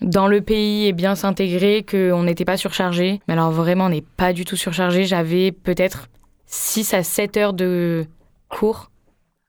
[0.00, 3.20] dans le pays et bien s'intégrer, qu'on n'était pas surchargé.
[3.28, 5.04] Mais alors vraiment, on n'est pas du tout surchargé.
[5.04, 6.08] J'avais peut-être
[6.46, 8.06] 6 à 7 heures de
[8.48, 8.90] cours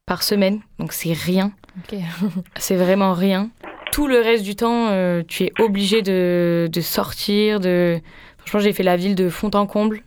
[0.05, 1.53] par semaine, donc c'est rien.
[2.57, 3.49] c'est vraiment rien.
[3.93, 8.01] Tout le reste du temps, euh, tu es obligé de, de sortir, de
[8.39, 10.03] Franchement, j'ai fait la ville de fond en comble.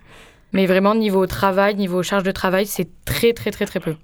[0.52, 3.94] Mais vraiment, niveau travail, niveau charge de travail, c'est très, très, très, très peu.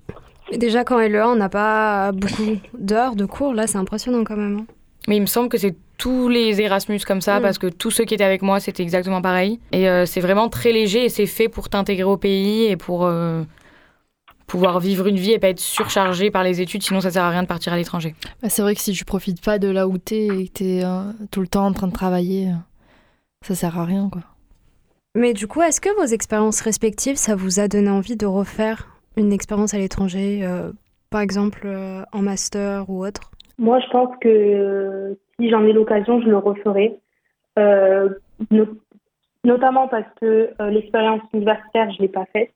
[0.56, 3.54] Déjà, quand LE1, on n'a pas beaucoup d'heures de cours.
[3.54, 4.58] Là, c'est impressionnant quand même.
[4.58, 4.66] Hein.
[5.08, 8.04] Mais il me semble que c'est tous les Erasmus comme ça, parce que tous ceux
[8.04, 9.60] qui étaient avec moi, c'était exactement pareil.
[9.72, 13.04] Et euh, c'est vraiment très léger et c'est fait pour t'intégrer au pays et pour
[13.04, 13.42] euh,
[14.46, 17.30] pouvoir vivre une vie et pas être surchargé par les études, sinon ça sert à
[17.30, 18.14] rien de partir à l'étranger.
[18.42, 20.80] Bah, c'est vrai que si tu profites pas de là où t'es et que t'es
[20.84, 22.50] euh, tout le temps en train de travailler
[23.42, 24.22] ça sert à rien, quoi.
[25.14, 28.88] Mais du coup, est-ce que vos expériences respectives, ça vous a donné envie de refaire
[29.16, 30.70] une expérience à l'étranger, euh,
[31.10, 35.72] par exemple euh, en master ou autre Moi, je pense que euh, si j'en ai
[35.72, 36.98] l'occasion, je le referai.
[39.44, 42.52] notamment parce que l'expérience universitaire, je ne l'ai pas faite.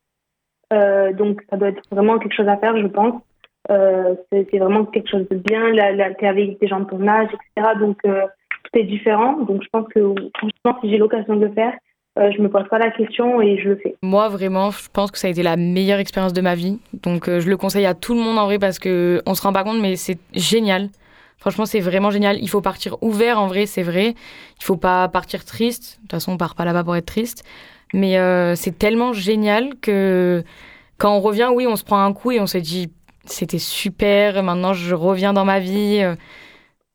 [1.16, 3.20] donc, ça doit être vraiment quelque chose à faire, je pense.
[3.68, 5.72] c'est vraiment quelque chose de bien.
[5.72, 5.78] Tu
[6.24, 7.72] es avec des gens de ton âge, etc.
[7.80, 8.00] Donc,
[8.72, 9.32] c'est différent.
[9.40, 11.74] Donc, je pense que, franchement, si j'ai l'occasion de le faire,
[12.18, 13.94] euh, je me pose pas la question et je le fais.
[14.02, 16.78] Moi, vraiment, je pense que ça a été la meilleure expérience de ma vie.
[17.02, 19.42] Donc, euh, je le conseille à tout le monde en vrai parce que on se
[19.42, 20.88] rend pas compte, mais c'est génial.
[21.36, 22.38] Franchement, c'est vraiment génial.
[22.40, 24.14] Il faut partir ouvert, en vrai, c'est vrai.
[24.58, 25.96] Il faut pas partir triste.
[25.96, 27.44] De toute façon, on part pas là-bas pour être triste.
[27.92, 30.42] Mais euh, c'est tellement génial que
[30.96, 32.90] quand on revient, oui, on se prend un coup et on se dit
[33.26, 34.42] c'était super.
[34.42, 36.02] Maintenant, je reviens dans ma vie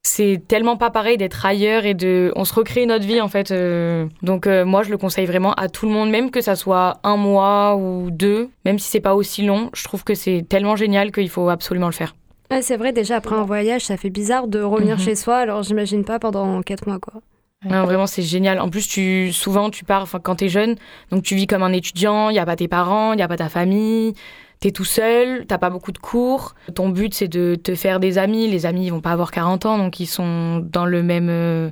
[0.03, 3.51] c'est tellement pas pareil d'être ailleurs et de on se recrée notre vie en fait
[3.51, 4.07] euh.
[4.23, 6.99] donc euh, moi je le conseille vraiment à tout le monde même que ça soit
[7.03, 10.75] un mois ou deux même si c'est pas aussi long je trouve que c'est tellement
[10.75, 12.15] génial qu'il faut absolument le faire
[12.61, 15.03] c'est vrai déjà après un voyage ça fait bizarre de revenir mhm.
[15.03, 17.21] chez soi alors j'imagine pas pendant quatre mois quoi
[17.63, 18.59] non, vraiment, c'est génial.
[18.59, 20.77] En plus, tu, souvent, tu pars, enfin, quand t'es jeune,
[21.11, 23.27] donc tu vis comme un étudiant, il n'y a pas tes parents, il n'y a
[23.27, 24.15] pas ta famille,
[24.61, 26.55] t'es tout seul, t'as pas beaucoup de cours.
[26.73, 28.47] Ton but, c'est de te faire des amis.
[28.47, 31.69] Les amis, ils vont pas avoir 40 ans, donc ils sont dans le même euh,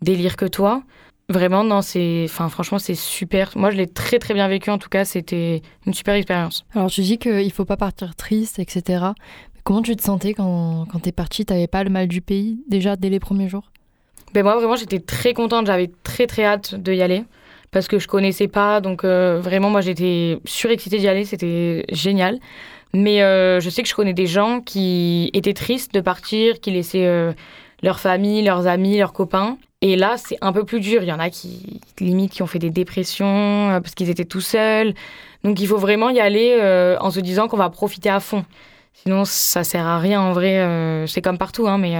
[0.00, 0.82] délire que toi.
[1.28, 3.52] Vraiment, non, c'est, enfin, franchement, c'est super.
[3.56, 4.70] Moi, je l'ai très, très bien vécu.
[4.70, 6.64] En tout cas, c'était une super expérience.
[6.74, 9.06] Alors, tu dis qu'il faut pas partir triste, etc.
[9.62, 12.96] Comment tu te sentais quand, quand t'es parti T'avais pas le mal du pays, déjà,
[12.96, 13.70] dès les premiers jours?
[14.34, 15.66] Ben moi, vraiment, j'étais très contente.
[15.66, 17.24] J'avais très, très hâte d'y aller
[17.70, 18.80] parce que je connaissais pas.
[18.80, 21.24] Donc euh, vraiment, moi, j'étais surexcitée d'y aller.
[21.24, 22.38] C'était génial.
[22.92, 26.72] Mais euh, je sais que je connais des gens qui étaient tristes de partir, qui
[26.72, 27.32] laissaient euh,
[27.82, 29.58] leur famille, leurs amis, leurs copains.
[29.80, 31.02] Et là, c'est un peu plus dur.
[31.02, 34.42] Il y en a qui, limite, qui ont fait des dépressions parce qu'ils étaient tout
[34.42, 34.94] seuls.
[35.44, 36.60] Donc, il faut vraiment y aller
[37.00, 38.44] en se disant qu'on va profiter à fond.
[38.92, 41.06] Sinon, ça sert à rien en vrai.
[41.06, 41.94] c'est comme partout, hein, mais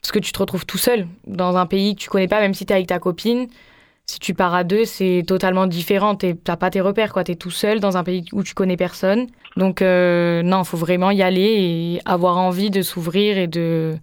[0.00, 2.54] parce que tu te retrouves tout seul dans un pays que tu connais pas, même
[2.54, 3.46] si tu es avec ta copine.
[4.06, 6.16] Si tu pars à deux, c'est totalement différent.
[6.16, 7.22] Tu n'as pas tes repères, quoi.
[7.26, 9.26] es tout seul dans un pays où tu connais personne.
[9.56, 13.94] Donc euh, non, il faut vraiment y aller et avoir envie de s'ouvrir et de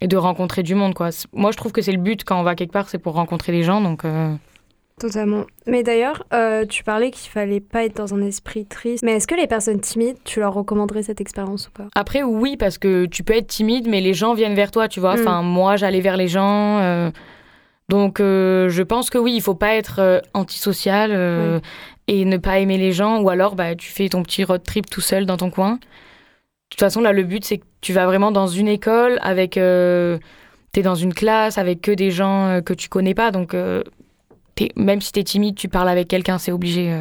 [0.00, 1.10] et de rencontrer du monde, quoi.
[1.32, 3.52] Moi, je trouve que c'est le but quand on va quelque part, c'est pour rencontrer
[3.52, 4.04] les gens, donc.
[4.04, 4.34] Euh.
[5.00, 5.44] Totalement.
[5.66, 9.04] Mais d'ailleurs, euh, tu parlais qu'il fallait pas être dans un esprit triste.
[9.04, 11.86] Mais est-ce que les personnes timides, tu leur recommanderais cette expérience ou pas?
[11.94, 14.98] Après, oui, parce que tu peux être timide, mais les gens viennent vers toi, tu
[14.98, 15.16] vois.
[15.16, 15.20] Mm.
[15.20, 17.10] Enfin, moi, j'allais vers les gens.
[17.88, 21.58] Donc euh, je pense que oui, il faut pas être euh, antisocial euh,
[22.06, 24.90] et ne pas aimer les gens, ou alors bah, tu fais ton petit road trip
[24.90, 25.74] tout seul dans ton coin.
[25.74, 25.78] De
[26.70, 29.52] toute façon, là, le but, c'est que tu vas vraiment dans une école avec...
[29.52, 33.56] tu es dans une classe avec que des gens que tu connais pas, donc
[34.76, 36.94] même si tu es timide, tu parles avec quelqu'un, c'est obligé.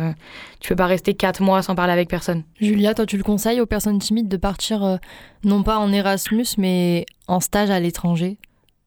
[0.62, 2.44] tu peux pas rester quatre mois sans parler avec personne.
[2.62, 5.00] Julia, toi, tu le conseilles aux personnes timides de partir
[5.44, 8.38] non pas en Erasmus, mais en stage à l'étranger?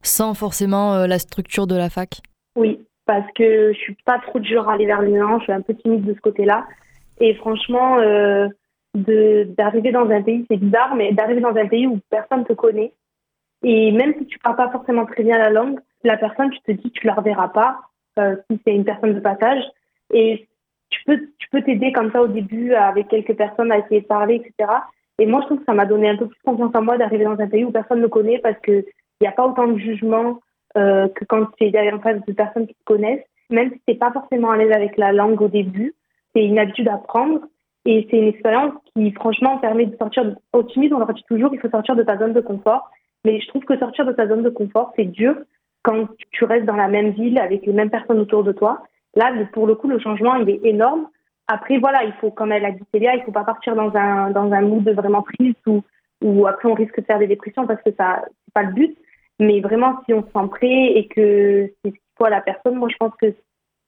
[0.03, 2.21] Sans forcément euh, la structure de la fac?
[2.57, 5.45] Oui, parce que je suis pas trop du genre à aller vers les gens, je
[5.45, 6.67] suis un peu timide de ce côté-là.
[7.21, 8.49] Et franchement, euh,
[8.95, 12.93] d'arriver dans un pays, c'est bizarre, mais d'arriver dans un pays où personne te connaît,
[13.63, 16.73] et même si tu parles pas forcément très bien la langue, la personne, tu te
[16.73, 17.81] dis, tu la reverras pas
[18.19, 19.63] euh, si c'est une personne de passage.
[20.13, 20.49] Et
[20.89, 24.07] tu peux tu peux t'aider comme ça au début avec quelques personnes à essayer de
[24.07, 24.73] parler, etc.
[25.19, 27.25] Et moi, je trouve que ça m'a donné un peu plus confiance en moi d'arriver
[27.25, 28.85] dans un pays où personne ne me connaît parce que
[29.21, 30.41] il n'y a pas autant de jugement
[30.77, 33.25] euh, que quand tu es en face de personnes qui te connaissent.
[33.51, 35.95] Même si tu n'es pas forcément à l'aise avec la langue au début,
[36.35, 37.41] c'est une habitude à prendre.
[37.87, 40.37] Et c'est une expérience qui, franchement, permet de sortir.
[40.53, 42.89] Optimiste, on leur dit toujours qu'il faut sortir de ta zone de confort.
[43.25, 45.35] Mais je trouve que sortir de ta zone de confort, c'est dur.
[45.83, 48.83] quand tu restes dans la même ville avec les mêmes personnes autour de toi.
[49.17, 51.09] Là, pour le coup, le changement, il est énorme.
[51.49, 54.31] Après, voilà, il faut, comme elle a dit Célia, il faut pas partir dans un,
[54.31, 55.83] dans un mood vraiment triste ou,
[56.23, 58.97] ou après on risque de faire des dépressions parce que ça, c'est pas le but.
[59.41, 62.41] Mais vraiment, si on se sent prêt et que c'est ce qu'il faut à la
[62.41, 63.35] personne, moi, je pense que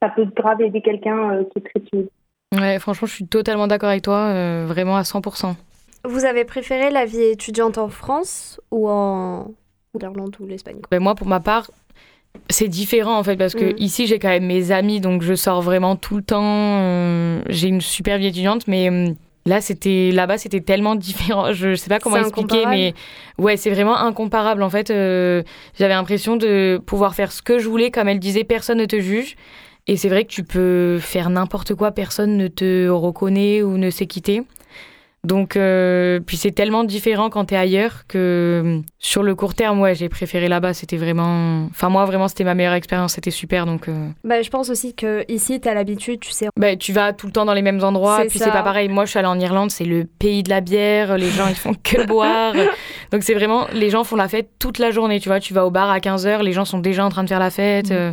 [0.03, 2.09] ça peut grave aider quelqu'un euh, qui est très timide.
[2.53, 5.55] Ouais, franchement, je suis totalement d'accord avec toi, euh, vraiment à 100%.
[6.05, 9.53] Vous avez préféré la vie étudiante en France ou en
[9.99, 10.81] l'Irlande ou l'Espagne?
[10.91, 11.71] Ben Moi, pour ma part,
[12.51, 13.77] c'est différent en fait parce que mm.
[13.79, 16.81] ici j'ai quand même mes amis donc je sors vraiment tout le temps.
[16.81, 19.13] Euh, j'ai une super vie étudiante, mais euh,
[19.47, 21.53] là c'était là-bas c'était tellement différent.
[21.53, 22.95] Je, sais pas comment expliquer, mais
[23.39, 24.91] ouais c'est vraiment incomparable en fait.
[24.91, 25.43] Euh,
[25.79, 29.01] j'avais l'impression de pouvoir faire ce que je voulais, comme elle disait, personne ne te
[29.01, 29.37] juge.
[29.89, 33.91] Et c'est vrai que tu peux faire n'importe quoi, personne ne te reconnaît ou ne
[33.91, 34.43] sait quitter.
[35.25, 39.81] Donc, euh, puis c'est tellement différent quand tu es ailleurs que sur le court terme,
[39.81, 40.75] ouais, j'ai préféré là-bas.
[40.75, 41.67] C'était vraiment.
[41.71, 43.13] Enfin, moi, vraiment, c'était ma meilleure expérience.
[43.13, 43.65] C'était super.
[43.65, 44.09] Donc, euh.
[44.25, 46.49] bah, je pense aussi que ici, tu as l'habitude, tu sais.
[46.59, 48.25] Bah, tu vas tout le temps dans les mêmes endroits.
[48.29, 48.89] Puis c'est pas pareil.
[48.89, 51.17] Moi, je suis allée en Irlande, c'est le pays de la bière.
[51.17, 52.55] Les gens, ils font que boire.
[53.13, 53.69] Donc, c'est vraiment.
[53.73, 55.21] Les gens font la fête toute la journée.
[55.21, 57.29] Tu vois, tu vas au bar à 15h, les gens sont déjà en train de
[57.29, 57.91] faire la fête.
[57.91, 57.95] Mm.
[57.95, 58.13] Euh.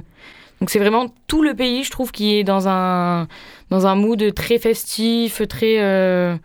[0.60, 3.28] Donc, c'est vraiment tout le pays, je trouve, qui est dans un,
[3.72, 6.38] dans un mood très festif, très.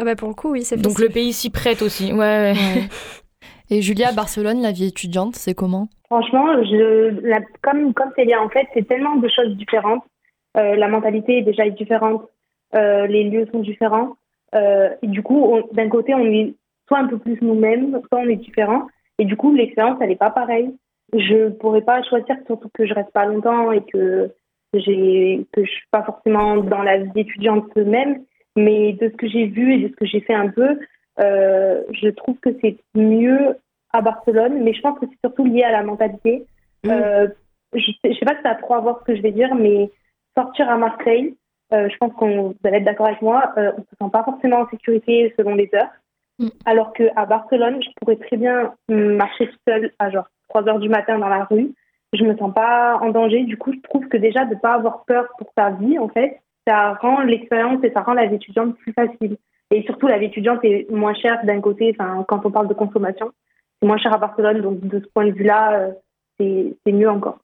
[0.00, 2.14] Ah bah pour le coup, oui, c'est Donc le pays s'y prête aussi.
[2.14, 2.54] Ouais,
[3.70, 5.88] Et Julia, à Barcelone, la vie étudiante, c'est comment?
[6.06, 7.14] Franchement, je,
[7.60, 10.02] comme, comme Célia, en fait, c'est tellement de choses différentes.
[10.56, 12.22] Euh, la mentalité est déjà différente,
[12.74, 14.16] euh, les lieux sont différents.
[14.54, 16.54] Euh, et du coup, d'un côté, on est
[16.88, 18.86] soit un peu plus nous-mêmes, soit on est différent.
[19.18, 20.74] Et du coup, l'expérience, elle n'est pas pareille.
[21.12, 24.32] Je pourrais pas choisir, surtout que je reste pas longtemps et que
[24.72, 28.24] j'ai que je suis pas forcément dans la vie étudiante même.
[28.56, 30.78] Mais de ce que j'ai vu et de ce que j'ai fait un peu,
[31.20, 33.56] euh, je trouve que c'est mieux
[33.92, 36.46] à Barcelone, mais je pense que c'est surtout lié à la mentalité.
[36.84, 36.90] Mm.
[36.90, 37.28] Euh,
[37.74, 39.54] je ne sais, pas si ça a trop à voir ce que je vais dire,
[39.54, 39.90] mais
[40.36, 41.36] sortir à Marseille,
[41.72, 44.24] euh, je pense qu'on vous allez être d'accord avec moi, on ne se sent pas
[44.24, 45.90] forcément en sécurité selon les heures.
[46.38, 46.48] Mm.
[46.64, 51.18] Alors qu'à Barcelone, je pourrais très bien marcher seule à genre 3 heures du matin
[51.18, 51.72] dans la rue.
[52.12, 53.44] Je me sens pas en danger.
[53.44, 56.08] Du coup, je trouve que déjà de ne pas avoir peur pour sa vie, en
[56.08, 59.36] fait, ça rend l'expérience et ça rend la vie étudiante plus facile.
[59.72, 62.74] Et surtout, la vie étudiante est moins chère d'un côté, enfin, quand on parle de
[62.74, 63.32] consommation.
[63.80, 65.92] C'est moins cher à Barcelone, donc de ce point de vue-là, euh,
[66.38, 67.38] c'est mieux encore.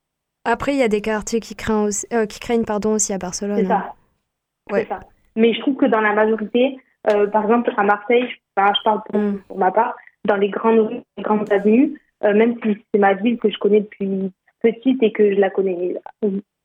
[0.44, 3.18] Après, il y a des quartiers qui craignent aussi, euh, qui craignent, pardon, aussi à
[3.18, 3.58] Barcelone.
[3.58, 3.76] C'est ça.
[3.88, 4.72] Hein.
[4.72, 4.86] Ouais.
[4.86, 5.00] ça.
[5.36, 6.78] Mais je trouve que dans la majorité,
[7.10, 9.38] euh, par exemple, à Marseille, je, je parle mm.
[9.48, 13.38] pour, ma part, dans les grandes rues, les grandes avenues, même si c'est ma ville
[13.38, 15.94] que je connais depuis petite et que je la connais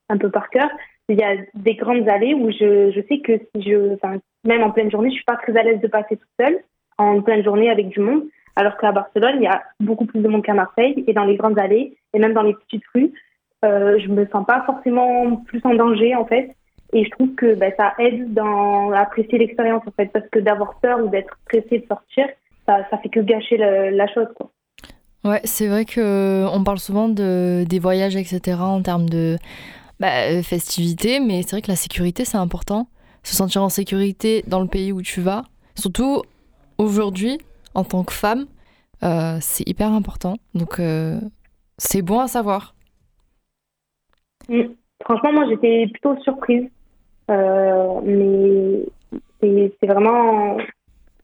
[0.09, 0.69] un peu par cœur,
[1.11, 3.97] il y a des grandes allées où je, je sais que si je,
[4.43, 6.59] même en pleine journée, je suis pas très à l'aise de passer toute seule
[6.97, 8.23] en pleine journée avec du monde.
[8.55, 11.37] Alors qu'à Barcelone, il y a beaucoup plus de monde qu'à Marseille et dans les
[11.37, 13.11] grandes allées et même dans les petites rues,
[13.63, 16.55] euh, je me sens pas forcément plus en danger en fait.
[16.93, 20.79] Et je trouve que ben, ça aide dans apprécier l'expérience en fait, parce que d'avoir
[20.81, 22.27] peur ou d'être pressé de sortir,
[22.67, 24.51] ça, ça fait que gâcher la chose quoi.
[25.23, 28.57] Ouais, c'est vrai que on parle souvent de des voyages etc.
[28.59, 29.37] en termes de
[30.01, 32.87] bah, euh, festivité, mais c'est vrai que la sécurité, c'est important.
[33.21, 35.43] Se sentir en sécurité dans le pays où tu vas.
[35.75, 36.23] Surtout
[36.79, 37.37] aujourd'hui,
[37.75, 38.47] en tant que femme,
[39.03, 40.37] euh, c'est hyper important.
[40.55, 41.19] Donc, euh,
[41.77, 42.73] c'est bon à savoir.
[44.49, 44.61] Mm.
[45.03, 46.67] Franchement, moi, j'étais plutôt surprise.
[47.29, 48.85] mais
[49.39, 50.57] c'est vraiment,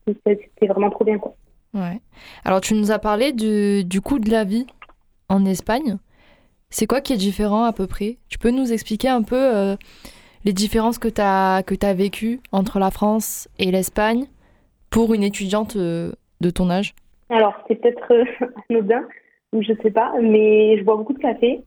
[0.06, 1.18] c'était vraiment trop bien.
[1.18, 1.34] Quoi.
[1.74, 2.00] Ouais.
[2.44, 4.68] Alors, tu nous as parlé du, du coût de la vie
[5.28, 5.98] en Espagne.
[6.70, 8.18] C'est quoi qui est différent à peu près?
[8.28, 9.76] Tu peux nous expliquer un peu euh,
[10.44, 14.26] les différences que tu as, que as vécues entre la France et l'Espagne
[14.90, 16.94] pour une étudiante euh, de ton âge?
[17.30, 18.24] Alors, c'est peut-être euh,
[18.70, 19.02] anodin,
[19.54, 21.62] ou je sais pas, mais je bois beaucoup de café.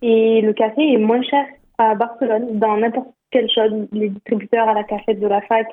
[0.00, 1.44] Et le café est moins cher
[1.78, 5.66] à Barcelone, dans n'importe quelle chose, les distributeurs à la cafette de la fac,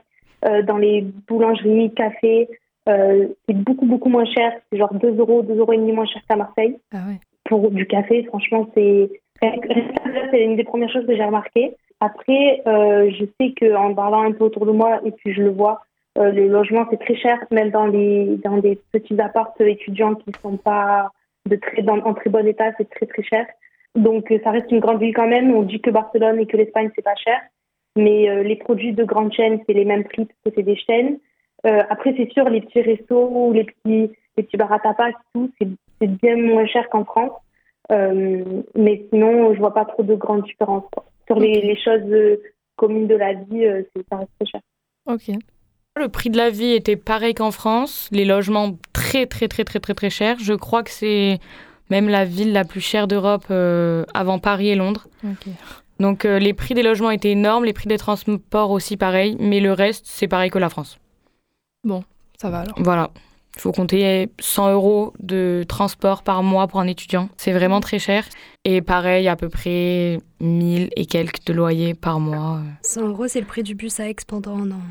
[0.65, 2.49] dans les boulangeries, cafés,
[2.85, 4.51] c'est beaucoup, beaucoup moins cher.
[4.69, 6.75] C'est genre 2 euros, 2 euros et demi moins cher qu'à Marseille.
[6.91, 9.09] Ah ouais pour du café, franchement, c'est
[9.41, 11.75] c'est une des premières choses que j'ai remarqué.
[11.99, 15.49] Après, euh, je sais qu'en parlant un peu autour de moi, et puis je le
[15.49, 15.81] vois,
[16.17, 20.31] euh, le logement c'est très cher, même dans les dans des petits apparts étudiants qui
[20.41, 21.11] sont pas
[21.49, 23.45] de très dans, en très bon état, c'est très très cher.
[23.95, 25.53] Donc ça reste une grande ville quand même.
[25.55, 27.39] On dit que Barcelone et que l'Espagne c'est pas cher,
[27.95, 30.75] mais euh, les produits de grandes chaînes c'est les mêmes prix parce que c'est des
[30.75, 31.19] chaînes.
[31.63, 34.77] après c'est sûr les petits restos, les petits les petits bars
[35.33, 35.67] tout c'est
[36.03, 37.31] c'est bien moins cher qu'en France.
[37.91, 40.83] Euh, mais sinon, je vois pas trop de grandes différences.
[41.27, 42.41] Sur les, choses euh,
[42.75, 44.61] communes de la vie, euh, ça reste très cher.
[45.05, 45.35] Ok.
[45.95, 48.09] Le prix de la vie était pareil qu'en France.
[48.11, 50.39] Les logements très, très, très, très, très, très chers.
[50.39, 51.39] Je crois que c'est
[51.89, 55.07] même la ville la plus chère d'Europe euh, avant Paris et Londres.
[55.99, 59.59] Donc euh, les prix des logements étaient énormes, les prix des transports aussi pareil, mais
[59.59, 60.97] le reste c'est pareil que la France.
[61.83, 62.03] Bon,
[62.37, 62.75] ça va alors.
[62.77, 63.11] Voilà.
[63.55, 67.29] Il faut compter 100 euros de transport par mois pour un étudiant.
[67.37, 68.25] C'est vraiment très cher.
[68.65, 72.61] Et pareil, à peu près 1000 et quelques de loyer par mois.
[72.81, 74.81] 100 euros, c'est le prix du bus à Aix pendant un an.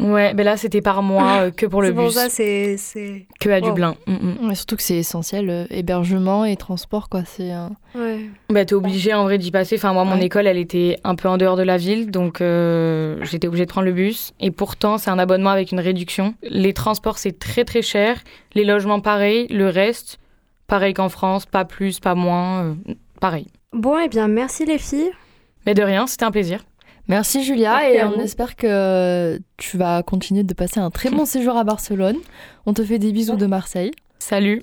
[0.00, 1.98] Ouais, mais là c'était par mois euh, que pour le bus.
[1.98, 3.26] C'est pour ça, c'est.
[3.38, 3.96] Que à Dublin.
[4.06, 4.54] Mm, mm.
[4.54, 7.24] surtout que c'est essentiel, euh, hébergement et transport, quoi.
[7.24, 7.52] C'est.
[7.94, 8.20] Ouais.
[8.48, 9.76] Bah, t'es obligé en vrai d'y passer.
[9.76, 13.18] Enfin, moi, mon école, elle était un peu en dehors de la ville, donc euh,
[13.22, 14.32] j'étais obligée de prendre le bus.
[14.40, 16.34] Et pourtant, c'est un abonnement avec une réduction.
[16.42, 18.22] Les transports, c'est très très cher.
[18.54, 19.46] Les logements, pareil.
[19.48, 20.18] Le reste,
[20.66, 22.76] pareil qu'en France, pas plus, pas moins,
[23.20, 23.48] pareil.
[23.72, 25.12] Bon, et eh bien, merci les filles.
[25.66, 26.64] Mais de rien, c'était un plaisir.
[27.10, 31.56] Merci Julia et on espère que tu vas continuer de passer un très bon séjour
[31.56, 32.14] à Barcelone.
[32.66, 33.90] On te fait des bisous de Marseille.
[34.20, 34.62] Salut.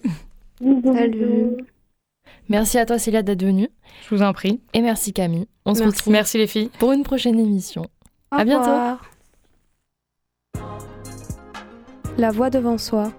[0.62, 1.58] Salut.
[2.48, 3.68] Merci à toi Célia d'être venue.
[4.10, 4.62] Je vous en prie.
[4.74, 5.46] Et merci Camille.
[5.66, 6.14] On se retrouve.
[6.14, 6.72] Merci les filles.
[6.80, 7.82] Pour une prochaine émission.
[8.32, 9.02] Au à bientôt.
[12.18, 13.12] La voix devant soi.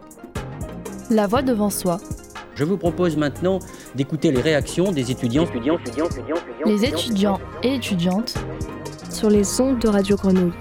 [1.10, 2.00] La voix devant soi.
[2.54, 3.58] Je vous propose maintenant
[3.94, 8.34] d'écouter les réactions des étudiants, étudiants, étudiants, étudiants, les étudiants et étudiantes
[9.10, 10.52] sur les ondes de Radio Grenouille.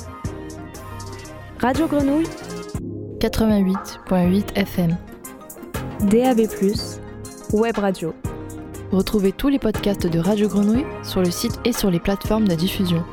[1.59, 2.27] Radio Grenouille
[3.19, 4.97] 88.8 FM.
[6.01, 6.41] DAB+,
[7.53, 8.13] Web Radio.
[8.91, 12.55] Retrouvez tous les podcasts de Radio Grenouille sur le site et sur les plateformes de
[12.55, 13.03] diffusion.